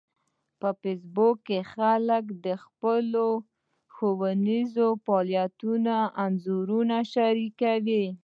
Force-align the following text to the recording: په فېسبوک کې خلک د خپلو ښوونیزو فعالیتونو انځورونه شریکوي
په 0.59 0.69
فېسبوک 0.79 1.35
کې 1.47 1.59
خلک 1.73 2.23
د 2.45 2.47
خپلو 2.63 3.27
ښوونیزو 3.93 4.87
فعالیتونو 5.05 5.97
انځورونه 6.23 6.97
شریکوي 7.13 8.05